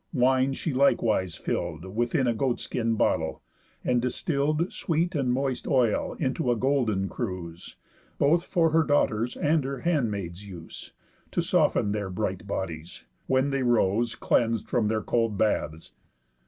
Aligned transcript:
Wine 0.13 0.55
she 0.55 0.73
likewise 0.73 1.35
fill'd 1.35 1.85
Within 1.95 2.25
a 2.25 2.33
goat 2.33 2.59
skin 2.59 2.95
bottle, 2.95 3.43
and 3.83 4.01
distill'd 4.01 4.73
Sweet 4.73 5.13
and 5.13 5.31
moist 5.31 5.67
oil 5.67 6.13
into 6.17 6.51
a 6.51 6.55
golden 6.55 7.07
cruse, 7.07 7.75
Both 8.17 8.45
for 8.45 8.71
her 8.71 8.81
daughter's, 8.81 9.37
and 9.37 9.63
her 9.63 9.81
handmaid's, 9.81 10.47
use, 10.49 10.91
To 11.29 11.43
soften 11.43 11.91
their 11.91 12.09
bright 12.09 12.47
bodies, 12.47 13.05
when 13.27 13.51
they 13.51 13.61
rose 13.61 14.15
Cleans'd 14.15 14.67
from 14.67 14.87
their 14.87 15.03
cold 15.03 15.37
baths. 15.37 15.91